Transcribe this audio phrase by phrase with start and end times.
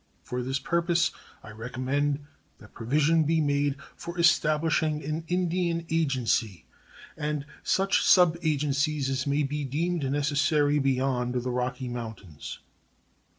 [0.23, 1.11] For this purpose
[1.43, 2.25] I recommend
[2.57, 6.65] that provision be made for establishing an Indian agency
[7.15, 12.57] and such subagencies as may be deemed necessary beyond the Rocky Mountains.